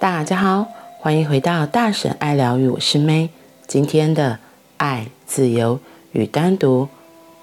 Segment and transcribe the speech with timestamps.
[0.00, 0.68] 大家好，
[1.00, 3.30] 欢迎回到大婶爱疗愈，我是 May。
[3.66, 4.38] 今天的
[4.76, 5.80] 爱、自由
[6.12, 6.88] 与单独，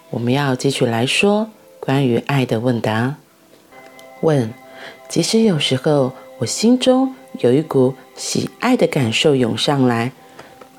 [0.09, 1.49] 我们要继续来说
[1.81, 3.17] 关于爱的问答。
[4.21, 4.53] 问：
[5.09, 10.13] 即使有时候我心中有一股喜爱的感受涌上来，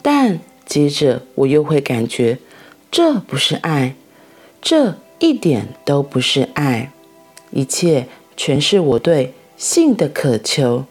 [0.00, 2.38] 但接着我又会感觉
[2.90, 3.94] 这不是爱，
[4.62, 6.90] 这一点都不是爱，
[7.50, 10.86] 一切全是我对性的渴求。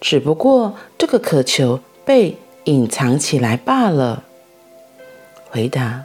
[0.00, 4.24] 只不过这个渴求被隐藏起来罢了。
[5.50, 6.04] 回答：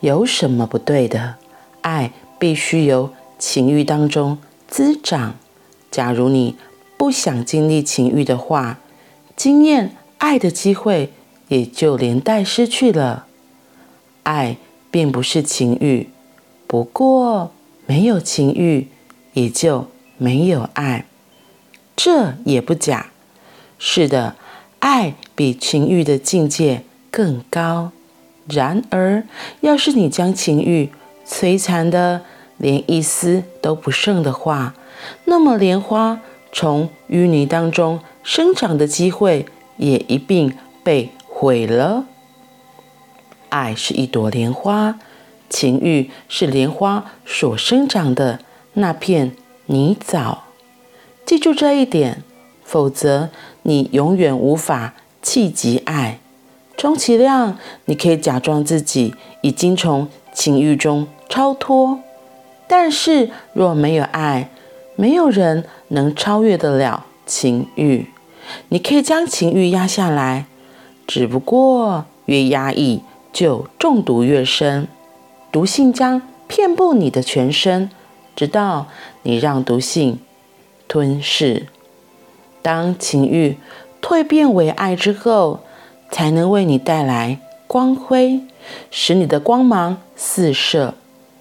[0.00, 1.36] 有什么不对的？
[1.82, 5.36] 爱必须由情欲当中滋长。
[5.90, 6.56] 假如你
[6.96, 8.80] 不想经历情欲的话，
[9.36, 11.12] 经验爱的机会
[11.48, 13.26] 也就连带失去了。
[14.24, 14.56] 爱
[14.90, 16.08] 并不是情欲，
[16.66, 17.52] 不过
[17.86, 18.88] 没有情欲
[19.34, 21.06] 也就没有爱。
[21.96, 23.10] 这也不假，
[23.78, 24.36] 是的，
[24.80, 27.92] 爱比情欲的境界更高。
[28.48, 29.24] 然而，
[29.60, 30.90] 要是你将情欲
[31.26, 32.22] 摧残的
[32.58, 34.74] 连一丝都不剩的话，
[35.24, 36.20] 那么莲花
[36.52, 42.04] 从淤泥当中生长的机会也一并被毁了。
[43.48, 44.98] 爱是一朵莲花，
[45.48, 48.40] 情欲是莲花所生长的
[48.74, 49.32] 那片
[49.66, 50.43] 泥沼。
[51.26, 52.22] 记住这一点，
[52.64, 53.30] 否则
[53.62, 56.18] 你永远无法企及爱。
[56.76, 62.00] 充其量，你可以假装自己已经从情欲中超脱，
[62.66, 64.50] 但是若没有爱，
[64.96, 68.08] 没有人能超越得了情欲。
[68.68, 70.44] 你可以将情欲压下来，
[71.06, 73.00] 只不过越压抑，
[73.32, 74.86] 就中毒越深，
[75.50, 77.88] 毒性将遍布你的全身，
[78.36, 78.88] 直到
[79.22, 80.18] 你让毒性。
[80.94, 81.66] 吞噬。
[82.62, 83.58] 当情欲
[84.00, 85.64] 蜕变为爱之后，
[86.08, 88.42] 才能为你带来光辉，
[88.92, 90.94] 使你的光芒四射。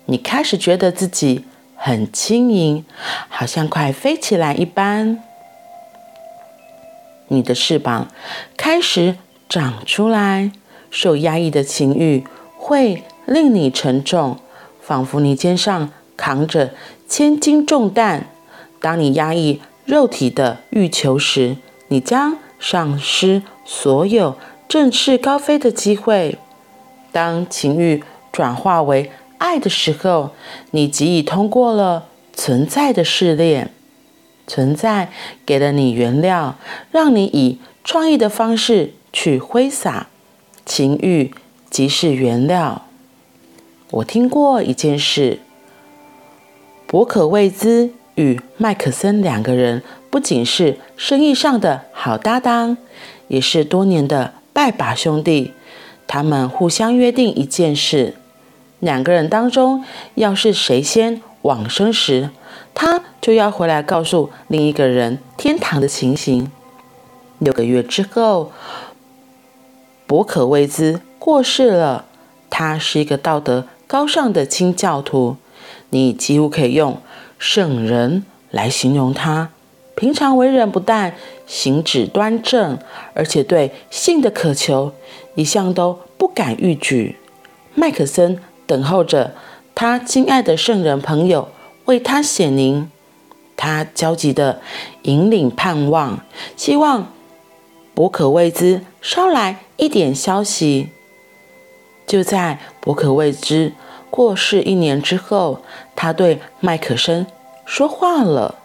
[0.06, 2.84] 你开始觉得自己很轻盈，
[3.30, 5.24] 好像快飞起来一般。
[7.28, 8.08] 你的翅膀
[8.58, 10.52] 开始长出来，
[10.90, 12.26] 受压抑的情欲
[12.58, 14.40] 会令你沉重，
[14.82, 16.74] 仿佛你肩上扛着
[17.08, 18.26] 千斤重担。
[18.84, 21.56] 当你压抑肉体的欲求时，
[21.88, 24.36] 你将丧失所有
[24.68, 26.38] 振翅高飞的机会。
[27.14, 30.32] 当情欲转化为爱的时候，
[30.72, 33.72] 你即已通过了存在的试炼。
[34.46, 35.14] 存在
[35.46, 36.58] 给了你原料，
[36.92, 40.08] 让你以创意的方式去挥洒。
[40.66, 41.34] 情欲
[41.70, 42.82] 即是原料。
[43.92, 45.40] 我听过一件事，
[46.86, 47.94] 博可魏兹。
[48.16, 52.78] 与麦克森两个人不仅是生意上的好搭档，
[53.28, 55.54] 也是多年的拜把兄弟。
[56.06, 58.16] 他们互相约定一件事：
[58.80, 59.84] 两个人当中，
[60.16, 62.30] 要是谁先往生时，
[62.76, 66.52] 他就要回来告诉另一个人天堂的情形。
[67.40, 68.52] 六个月之后，
[70.06, 72.06] 伯可威兹过世了。
[72.50, 75.38] 他是一个道德高尚的清教徒，
[75.90, 77.02] 你几乎可以用。
[77.46, 79.50] 圣人来形容他，
[79.96, 81.14] 平常为人不但
[81.46, 82.80] 行止端正，
[83.14, 84.94] 而且对性的渴求
[85.36, 87.18] 一向都不敢逾矩。
[87.76, 89.36] 麦克森等候着
[89.76, 91.50] 他亲爱的圣人朋友
[91.84, 92.90] 为他显灵，
[93.58, 94.62] 他焦急地
[95.02, 96.24] 引领盼望，
[96.56, 97.12] 希望
[97.94, 100.92] 伯可魏兹捎来一点消息。
[102.08, 103.74] 就在伯可魏兹
[104.16, 105.64] 过世一年之后，
[105.96, 107.26] 他对麦可森
[107.66, 108.60] 说话了。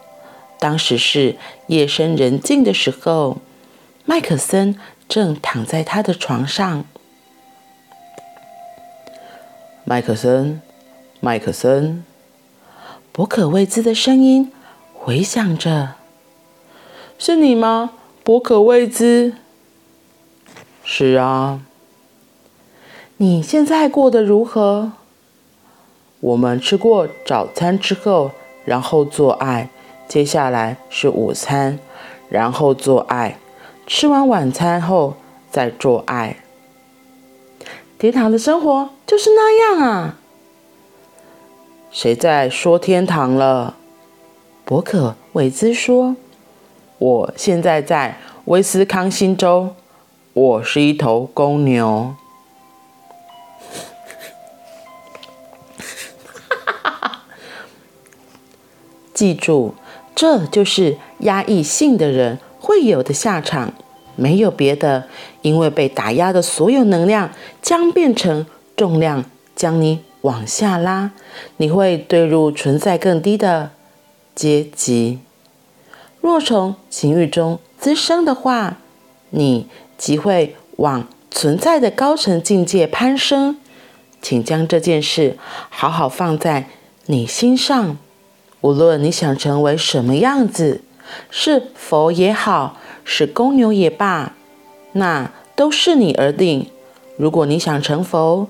[0.58, 1.36] 当时是
[1.68, 3.38] 夜深人静的时候，
[4.04, 4.78] 麦可森
[5.08, 6.84] 正躺在他的床上。
[9.84, 10.60] 麦可森，
[11.20, 12.04] 麦可森，
[13.10, 14.52] 博可魏兹的声音
[14.92, 15.94] 回响着
[17.18, 17.92] ：“是你吗，
[18.22, 19.32] 博可魏兹
[20.84, 21.62] ？”“是啊。
[23.16, 24.92] ”“你现在过得如何？”
[26.20, 28.32] 我们吃过早餐之后，
[28.64, 29.70] 然后做爱，
[30.08, 31.78] 接下来是午餐，
[32.28, 33.38] 然后做爱，
[33.86, 35.14] 吃完晚餐后
[35.50, 36.36] 再做爱。
[37.98, 40.18] 天堂的生活就是那样啊？
[41.90, 43.76] 谁在说天堂了？
[44.64, 46.16] 柏可魏兹说
[46.98, 49.70] ：“我现在在威斯康星州，
[50.34, 52.14] 我是一头公牛。”
[59.18, 59.74] 记住，
[60.14, 63.74] 这就是压抑性的人会有的下场。
[64.14, 65.08] 没有别的，
[65.42, 69.24] 因为被打压的所有能量将变成重量，
[69.56, 71.10] 将你往下拉，
[71.56, 73.72] 你会坠入存在更低的
[74.36, 75.18] 阶级。
[76.20, 78.76] 若从情欲中滋生的话，
[79.30, 79.66] 你
[79.96, 83.56] 即会往存在的高层境界攀升。
[84.22, 85.36] 请将这件事
[85.68, 86.68] 好好放在
[87.06, 87.96] 你心上，
[88.60, 90.82] 无论你想成为什么样子，
[91.30, 92.78] 是佛也好。
[93.10, 94.34] 是公牛也罢，
[94.92, 96.70] 那都是你而定。
[97.16, 98.46] 如果你想成佛，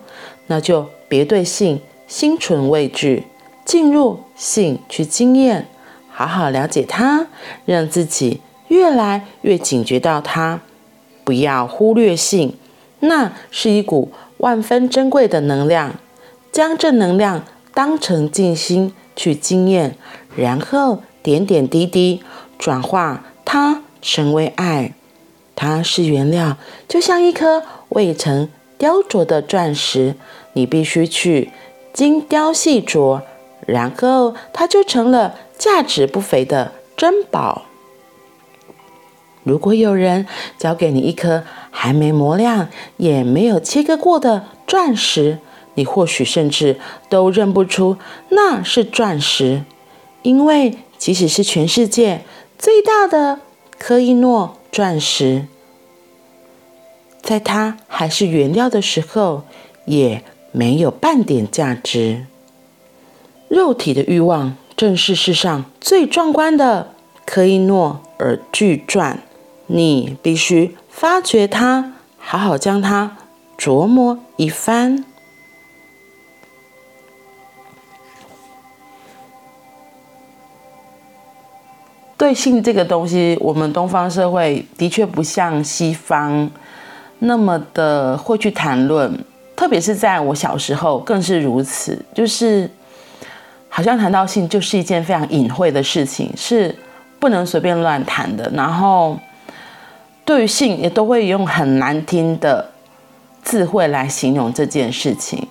[0.48, 3.28] 那就别对性心存畏惧，
[3.64, 5.68] 进入性去经验，
[6.10, 7.28] 好好了解它，
[7.66, 10.60] 让自己越来越警觉到它。
[11.22, 12.56] 不要忽略性，
[12.98, 15.94] 那是一股万分珍贵的能量。
[16.50, 19.98] 将这能量当成静心去经验，
[20.34, 22.22] 然后点点滴滴
[22.58, 23.82] 转化它。
[24.00, 24.94] 成为爱，
[25.56, 26.56] 它是原料，
[26.86, 28.48] 就像一颗未曾
[28.78, 30.14] 雕琢的钻石，
[30.52, 31.50] 你必须去
[31.92, 33.22] 精雕细琢，
[33.66, 37.62] 然后它就成了价值不菲的珍宝。
[39.42, 40.26] 如果有人
[40.56, 41.42] 交给你一颗
[41.72, 42.68] 还没磨亮、
[42.98, 45.38] 也没有切割过的钻石，
[45.78, 46.76] 你或许甚至
[47.08, 47.96] 都认不出
[48.30, 49.62] 那是钻石，
[50.22, 52.24] 因为即使是全世界
[52.58, 53.38] 最大的。
[53.80, 55.46] 科伊诺钻石，
[57.22, 59.44] 在它还是原料的时候，
[59.84, 62.26] 也没有半点价值。
[63.46, 66.92] 肉体的欲望正是世上最壮观的
[67.24, 69.22] 科伊诺尔巨钻，
[69.68, 73.16] 你必须发掘它，好好将它
[73.56, 75.04] 琢磨一番。
[82.18, 86.50] 对性这个东西，我们东方社会的确不像西方
[87.20, 89.24] 那么的会去谈论，
[89.54, 92.04] 特别是在我小时候更是如此。
[92.12, 92.68] 就是
[93.68, 96.74] 好像谈到性就是一件非常隐晦的事情，是
[97.20, 98.50] 不能随便乱谈的。
[98.52, 99.16] 然后
[100.24, 102.68] 对于性也都会用很难听的
[103.44, 105.46] 词汇来形容这件事情，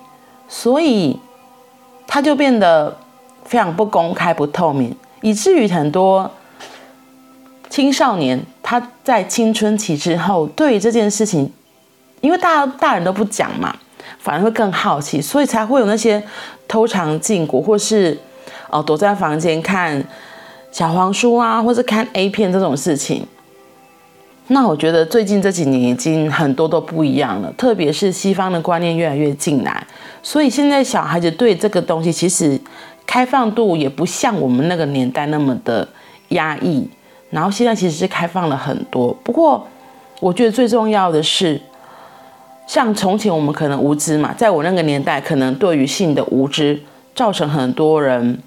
[0.46, 1.18] 所以
[2.06, 2.94] 它就变得
[3.46, 6.30] 非常不公开、不透明，以至于很多。
[7.70, 11.50] 青少年他在青春期之后，对于这件事情，
[12.20, 13.76] 因为大大人都不讲嘛，
[14.18, 16.22] 反而会更好奇，所以才会有那些
[16.66, 18.18] 偷尝禁果，或是
[18.70, 20.02] 哦躲在房间看
[20.72, 23.26] 小黄书啊， 或是看 A 片这种事情。
[24.50, 29.86] 那我觉得最近这几年已经很多都不一样了，特别是西方的观念越来越进来，
[30.22, 32.58] 所以现在小孩子对这个东西其实
[33.06, 35.86] 开放度也不像我们那个年代那么的
[36.30, 36.88] 压抑。
[37.30, 39.66] 然后现在其实是开放了很多，不过
[40.20, 41.60] 我觉得最重要的是，
[42.66, 46.80] 像从前我们可能无知嘛，在我那个年代，可能对于性的无知，
[47.14, 48.38] 造成很多人，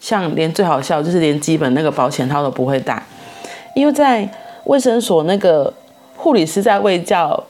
[0.00, 3.00] 像连最好笑就是连基本那个保险套都不会戴，
[3.76, 4.28] 因为在
[4.64, 5.72] 卫生所那个
[6.16, 7.44] 护理师在卫教，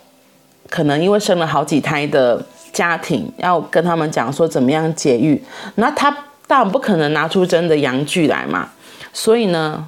[0.68, 5.42] 可能因为生了好几胎的家庭，要跟他们讲说怎么样节育，
[5.76, 6.14] 那他
[6.46, 8.68] 当然不可能拿出真的阳具来嘛，
[9.14, 9.86] 所以呢。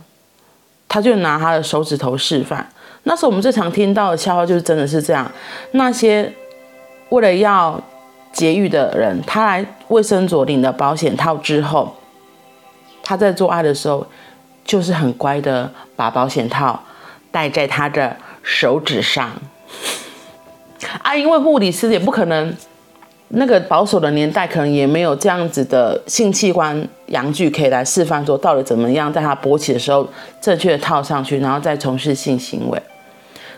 [0.89, 2.67] 他就拿他的手指头示范。
[3.05, 5.31] 那时候我们最常听到的笑话就是真的是这样。
[5.73, 6.33] 那些
[7.11, 7.81] 为了要
[8.33, 11.95] 节育的人，他来卫生所领了保险套之后，
[13.03, 14.07] 他在做爱的时候
[14.65, 16.83] 就是很乖的把保险套
[17.31, 19.31] 戴在他的手指上。
[21.03, 22.55] 啊，因为护理师也不可能。
[23.31, 30.09] 那个保守的年代，可能也没有这样子的性器官阳具可以来示范，说到底怎么样在他勃起的时候
[30.41, 32.83] 正确的套上去，然后再从事性行为，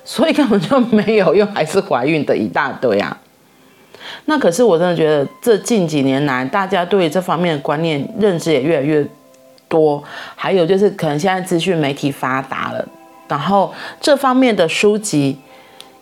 [0.05, 3.17] 所以根本就没有用，还是怀孕的一大堆啊。
[4.25, 9.07] 那可是我真的觉得，这近几年来，大家对这方面的观念认知也越来越
[9.69, 10.03] 多，
[10.35, 12.87] 还有就是可能现在资讯媒体发达了，
[13.29, 15.39] 然后这方面的书籍。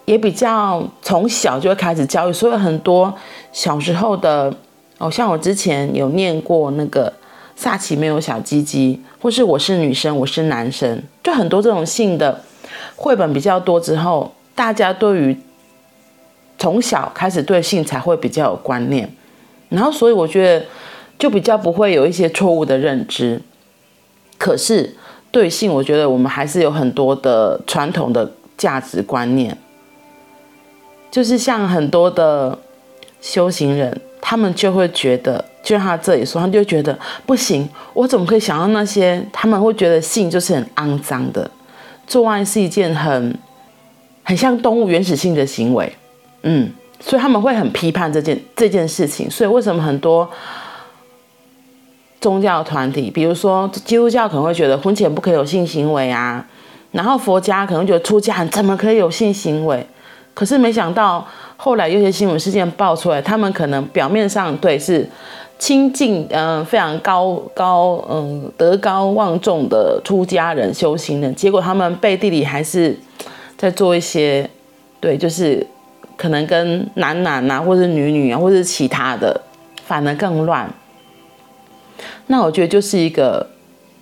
[0.05, 3.13] 也比较从小就会开始教育，所以很多
[3.53, 4.51] 小时候的，
[4.97, 7.13] 哦，像我之前有念过那个
[7.59, 12.41] 萨奇没有小鸡鸡，或是我是女生，我是男生，就很多这种性的
[12.95, 15.37] 绘本比较多之后，大家对于
[16.57, 19.13] 从小开始对性才会比较有观念，
[19.71, 20.67] 然后所以我觉得
[21.19, 23.43] 就比较不会有一些错误的认知。
[24.39, 24.95] 可是
[25.33, 29.59] 对性，我觉得我们还是有很多的传统的价值观念。
[31.11, 32.57] 就是像很多的
[33.21, 39.23] 修行人，他们就会觉得，就像他这里说，他就觉得不行，我怎么可以想到那些？
[39.31, 41.51] 他们会觉得性就是很肮脏的，
[42.07, 43.39] 做爱是一件很
[44.23, 45.93] 很像动物原始性的行为，
[46.41, 49.31] 嗯，所以他们会很批判这件这件事情。
[49.31, 50.27] 所以为什么很多
[52.19, 56.43] 宗教团体，比如说基督教可能会觉得婚前不可以有性行为啊，
[56.93, 59.87] 然后佛家可能觉得出家怎么可以有性行为？
[60.33, 65.07] 可是没想到后来有些新闻事件爆出来，他们可能表面上对是。
[65.59, 72.97] 亲近，嗯、非常高高，嗯、德高望重的出家人修行人，结果他们背地里还是
[73.57, 74.49] 在做一些，
[75.01, 75.67] 对，就是
[76.17, 79.41] 可能跟男男啊，或者女女啊，或者是其他的，
[79.85, 80.73] 反而更乱。
[82.29, 83.45] 那我觉得就是一个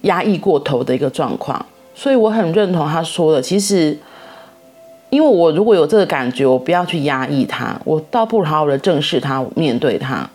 [0.02, 3.40] 压抑过头的一个状况，所以我很认同他说的。
[3.40, 3.96] 其实，
[5.08, 10.28] 因为我如果有这个感觉，我不要去压抑他，我倒不如好好的正视他，面对他。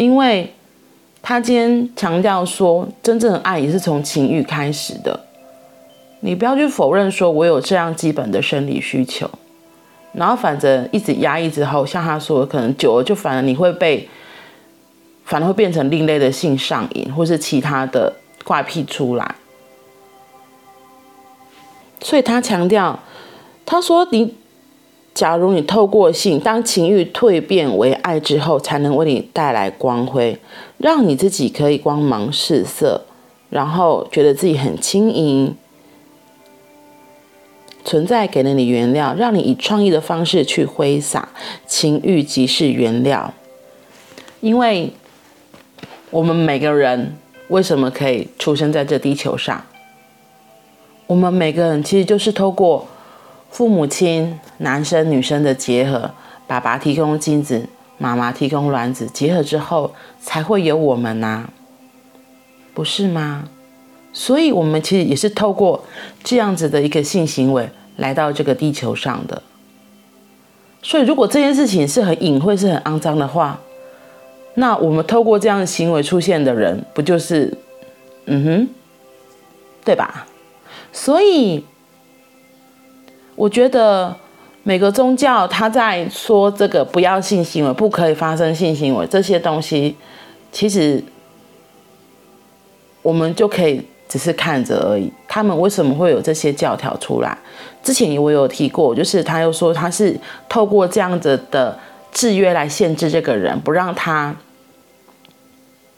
[0.00, 0.50] 因为
[1.20, 5.20] 他今天强调说，真正的爱也是从情欲开始的。
[6.20, 9.28] 你不要去否认说，我有这样基本的生理需求，
[10.14, 14.08] 然后反正一直压抑之后，像他说，可能久了就反而你会被，
[15.26, 18.10] 反而会变成另类的性上瘾，或是其他的
[18.42, 19.34] 怪癖出来。
[22.00, 22.98] 所以他强调，
[23.66, 24.39] 他说你。
[25.20, 30.38] 假如你透过性，当情欲蜕变为爱之后，才能为你带来光辉，
[30.78, 33.02] 让你自己可以光芒四射，
[33.50, 35.54] 然后觉得自己很轻盈。
[37.84, 41.28] 存在给了你原料，让你以创意的方式去挥洒。
[41.66, 43.34] 情欲即是原料，
[44.40, 44.90] 因为
[46.08, 49.66] 我们每个人为什么可以出生在这地球上？
[51.08, 52.88] 我们每个人其实就是透过。
[53.50, 56.12] 父母亲，男生女生的结合，
[56.46, 61.50] 爸爸提供精子，妈妈提供卵子，结合之后才会有我们呐、
[62.72, 63.48] 不是吗？
[64.12, 65.84] 所以，我们其实也是透过
[66.22, 69.42] 这样子的一个性行为来到这个地球上的。
[70.80, 73.60] 所以，如果这件事情是很隐晦、是很肮脏的话，
[74.54, 77.56] 那我们透过这样的行为出现的人，不就是，
[78.26, 78.68] 嗯哼，
[79.84, 80.26] 对吧？
[80.92, 81.64] 所以。
[83.40, 84.14] 我觉得
[84.64, 89.96] 每个宗教他在说这个不要性行为，不可以发生性行为这些东西，
[90.52, 91.02] 其实
[93.00, 95.10] 我们就可以只是看着而已。
[95.26, 97.38] 他们为什么会有这些教条出来？
[97.82, 100.14] 之前我有提过，就是他又说他是
[100.46, 101.78] 透过这样子的
[102.12, 104.36] 制约来限制这个人，不让他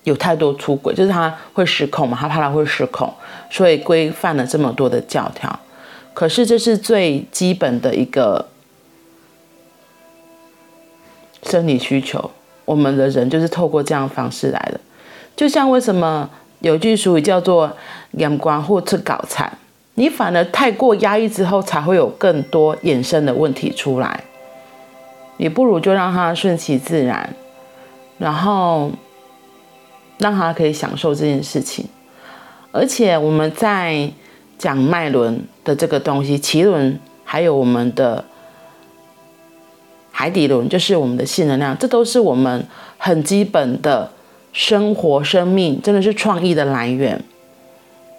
[0.04, 3.12] 有太多出轨，就是他会失控嘛，他怕他会失控，
[3.50, 5.58] 所以规范了这么多的教条。
[6.14, 8.48] 可是这是最基本的一个
[11.42, 12.30] 生理需求，
[12.66, 14.78] 我们的人就是透过这样的方式来的。
[15.34, 16.28] 就像为什么
[16.60, 17.74] 有句俗语叫做
[18.18, 19.56] “阳光或吃搞惨”，
[19.94, 24.24] 你反而太过压抑之后，才会有更多衍生的问题出来。
[25.38, 27.34] 你不如就让它顺其自然，
[28.18, 28.92] 然后
[30.18, 31.86] 让他可以享受这件事情。
[32.70, 34.12] 而且我们在。
[34.62, 38.24] 讲脉轮的这个东西，脐轮还有我们的
[40.12, 42.64] 海底轮，就是我们的性能量，这都是我们
[42.96, 44.08] 很基本的
[44.52, 47.20] 生活、生命，真的是创意的来源。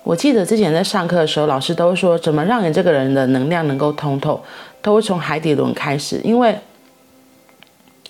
[0.03, 4.43] 我记得之前在上课的时候，老师都说，怎么让你这个人的能量能够通透，
[4.81, 6.59] 都会从海底轮开始，因为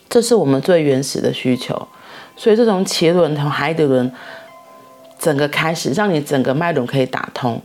[0.10, 1.88] 这是我们最原始的需求。
[2.36, 4.12] 所以，这种脐轮从海底轮
[5.20, 7.62] 整个开始，让你整个脉轮可以打通。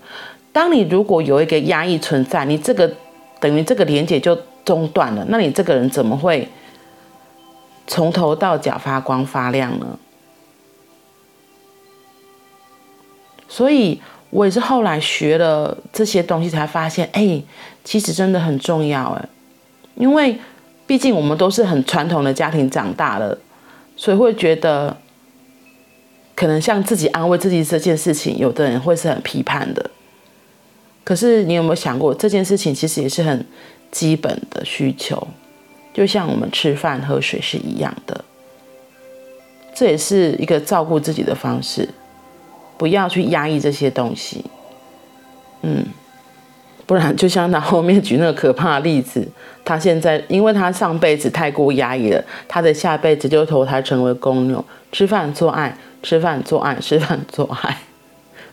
[0.59, 2.93] 当你如果有一个压抑存在，你这个
[3.39, 6.49] 等于这个连接就中断了，那你这个人怎么会
[7.87, 9.97] 从头到脚发光发亮呢？
[13.49, 14.01] 所以
[14.31, 17.41] 我也是后来学了这些东西，才发现，哎，
[17.85, 19.29] 其实真的很重要，哎，
[19.95, 20.37] 因为
[20.89, 23.39] 毕竟我们都是很传统的家庭长大的，
[23.95, 24.97] 所以会觉得
[26.35, 29.89] 可能像自己安慰自己这件事情，有的人会是很批判的。
[31.09, 33.47] 可是你有没有想过，这件事情其实也是很
[33.91, 35.27] 基本的需求，
[35.95, 38.23] 就像我们吃饭喝水是一样的。
[39.75, 41.89] 这也是一个照顾自己的方式，
[42.77, 44.45] 不要去压抑这些东西。
[45.63, 45.83] 嗯，
[46.85, 49.27] 不然就像他后面举那个可怕的例子，
[49.65, 54.63] 他现在因为他上辈子太过压抑了，他的下辈子就投胎成为公牛，
[54.93, 57.79] 吃饭做爱，吃饭做爱，吃饭做爱，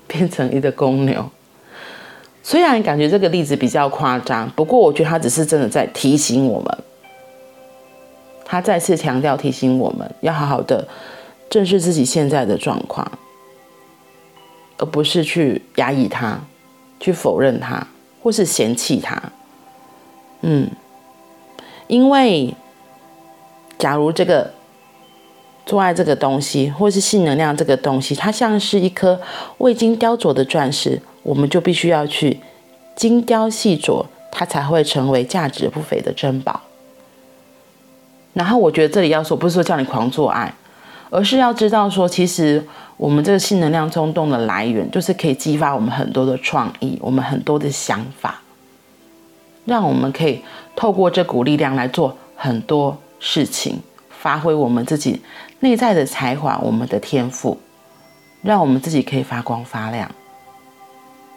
[0.07, 1.29] 变成一个公牛。
[2.45, 6.77] 虽然感觉这个例子比较夸张，不过我觉得他只是真的在提醒我们，
[8.45, 10.87] 他再次强调提醒我们要好好的
[11.49, 13.11] 正视自己现在的状况，
[14.77, 16.39] 而不是去压抑它。
[16.97, 17.85] 去否认它，
[18.23, 19.21] 或是嫌弃它。
[20.41, 20.69] 嗯，
[21.87, 22.55] 因为
[23.77, 24.53] 假如这个
[25.65, 29.19] 做爱这个东西，或是性能量这个东西，它像是一颗
[29.57, 32.39] 未经雕琢的钻石，我们就必须要去
[32.95, 36.61] 精雕细琢，它才会成为价值不菲的珍宝。
[38.33, 40.53] 然后我觉得这里要说，不是说叫你狂做爱，
[41.09, 42.63] 而是要知道说，其实
[42.97, 48.41] 我们这个性能量冲动的来源，就是可以激发我们很多的创意，我们很多的想法，
[49.65, 50.43] 让我们可以
[50.75, 53.79] 透过这股力量来做很多事情，
[54.09, 55.21] 发挥我们自己
[55.61, 57.57] 内在的才华，我们的天赋，
[58.43, 60.11] 让我们自己可以发光发亮。